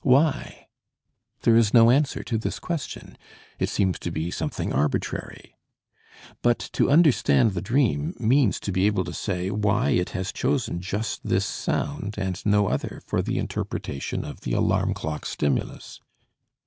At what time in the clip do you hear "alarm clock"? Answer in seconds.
14.53-15.23